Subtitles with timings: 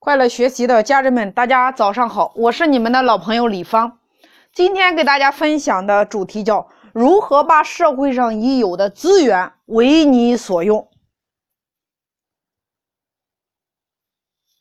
[0.00, 3.98] 快乐学习的家人们，大家早上好，我是你们的老朋友李芳。
[4.52, 10.88] 今天给大家分享的主题叫如何把社会上已有的资源为你所用。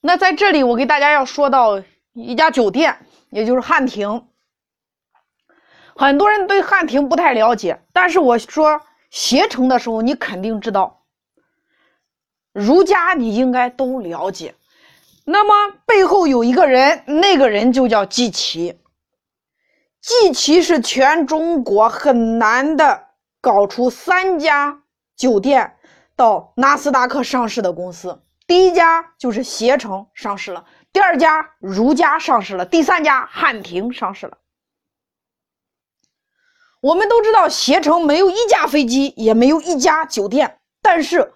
[0.00, 1.82] 那在这里，我给大家要说到
[2.12, 2.96] 一家酒店，
[3.30, 4.28] 也就是汉庭。
[5.96, 8.80] 很多人对汉庭不太了解，但是我说
[9.10, 11.02] 携程的时候，你肯定知道。
[12.52, 14.54] 儒家你应该都了解。
[15.26, 18.78] 那么背后有一个人，那个人就叫季琦。
[20.02, 23.06] 季琦是全中国很难的
[23.40, 24.82] 搞出三家
[25.16, 25.76] 酒店
[26.14, 28.20] 到纳斯达克上市的公司。
[28.46, 34.36] 第一家就是携程上市了，第二家如家上市了，第三家汉庭上市了。
[36.82, 41.32] 我们都知道，携程没有一架飞机，也没有一家酒店，但是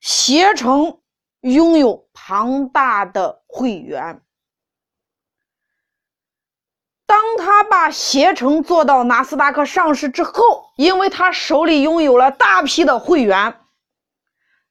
[0.00, 0.99] 携程。
[1.40, 4.22] 拥有庞大的会员。
[7.06, 13.60] 当他把携程做到纳斯达克上市之后，因为他手里拥有了大批的会员，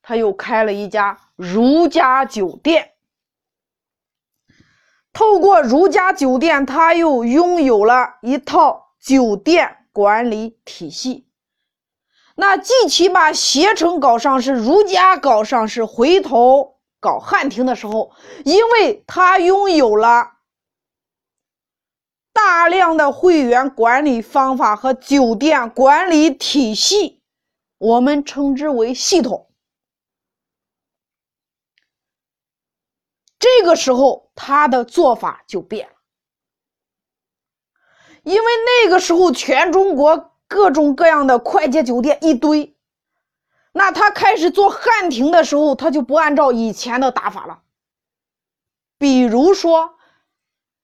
[0.02, 2.94] 他又开了一家如家酒店。
[5.12, 11.29] 透过如家酒店，他又拥有了一套酒店管理体系。
[12.42, 18.14] 那季琦把携程搞上市，如家搞上市，回头搞汉庭的时候，
[18.46, 20.38] 因为他拥有了
[22.32, 27.22] 大量的会员管理方法和酒店管理体系，
[27.78, 29.52] 我们称之为系统。
[33.38, 35.96] 这个时候，他的做法就变了，
[38.24, 40.39] 因为那个时候全中国。
[40.50, 42.76] 各种各样的快捷酒店一堆，
[43.72, 47.62] 那他开始做汉庭的时候，他就不按照以前的打法了。
[48.98, 49.94] 比如说，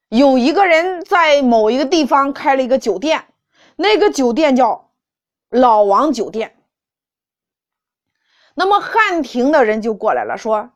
[0.08, 3.34] 有一个人在某一个地方开了一个酒店，
[3.76, 4.92] 那个酒店叫
[5.50, 6.56] 老王酒店。
[8.54, 10.74] 那么汉庭的人就过来了，说：“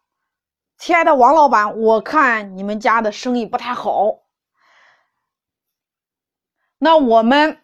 [0.79, 4.23] 亲爱的王老板，我看你们家的生意不太好，
[6.79, 7.61] 那我们。”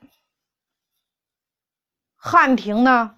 [2.28, 3.18] 汉庭呢，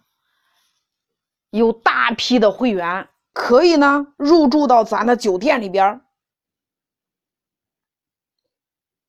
[1.50, 6.02] 有大批的会员，可以呢入住到咱的酒店里边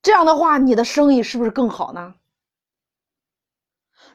[0.00, 2.14] 这样的话，你的生意是不是更好呢？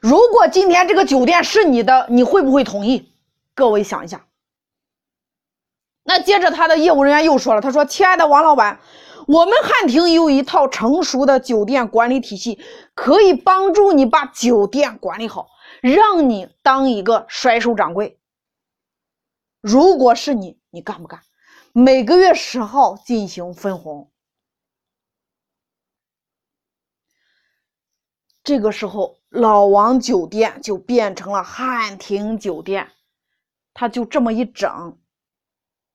[0.00, 3.12] 如果今天这个酒店是你的，你会不会同意？
[3.54, 4.24] 各位想一下。
[6.02, 8.80] 那接着他的业务人员又说了，他说：“亲爱的王老板，
[9.26, 12.58] 我们汉庭有一套成熟的酒店管理体系，
[12.94, 15.50] 可以帮助你把酒店管理好。”
[15.92, 18.18] 让你当一个甩手掌柜，
[19.60, 21.22] 如果是你，你干不干？
[21.72, 24.10] 每个月十号进行分红。
[28.42, 32.90] 这个时候，老王酒店就变成了汉庭酒店，
[33.74, 34.98] 他就这么一整，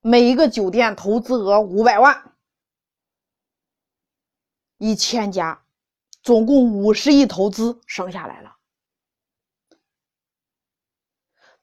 [0.00, 2.36] 每一个酒店投资额五百万，
[4.78, 5.64] 一千家，
[6.22, 8.59] 总共五十亿投资省下来了。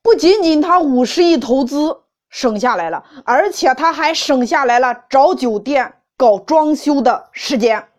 [0.07, 7.89] 不仅仅他五十亿投资省下来了，而且他还省下来了找酒店搞装修的时间。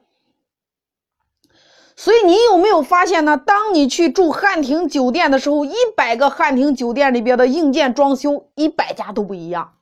[1.94, 3.36] 所以你有没有发现呢？
[3.36, 9.74] 当你去住汉庭酒店的时候，一百个汉庭酒店里边的硬件装修一百家都不一样，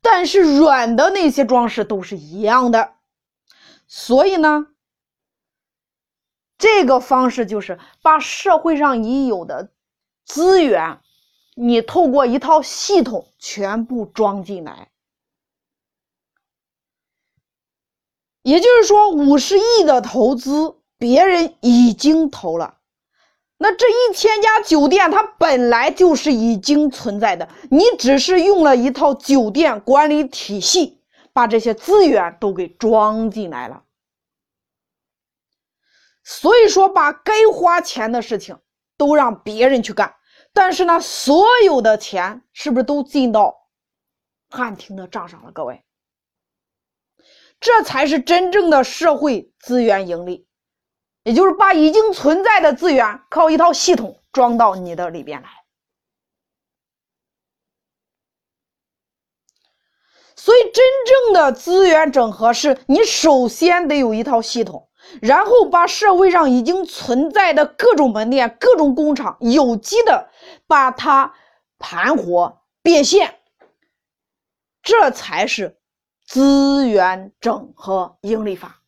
[0.00, 2.92] 但是软的那些装饰都是一样的。
[3.86, 4.68] 所以呢，
[6.56, 9.68] 这个方式就是把社会上已有的
[10.24, 10.98] 资源。
[11.62, 14.88] 你透过一套系统全部装进来，
[18.40, 22.78] 也就是说，五十亿的投资别人已经投了，
[23.58, 31.02] 那这一千家酒店它本来就是已经存在的，你只是用了一套酒店管理体系
[31.34, 33.84] 把这些资源都给装进来了。
[36.24, 38.58] 所以说，把该花钱的事情
[38.96, 40.14] 都让别人去干。
[40.52, 43.68] 但是呢，所有的钱是不是都进到
[44.50, 45.52] 汉庭的账上了？
[45.52, 45.84] 各位，
[47.60, 50.46] 这才是真正的社会资源盈利，
[51.22, 55.48] 也就是把已经存在的资源靠一套系统装到你的里边来。
[60.34, 64.89] 所以，真正的资源整合是你首先得有一套系统。
[65.20, 70.30] 然后把社会上已经存在的各种门店、各种工厂有机的
[70.66, 71.34] 把它
[71.78, 73.34] 盘活变现，
[74.82, 75.78] 这才是
[76.26, 78.79] 资源整合盈利法。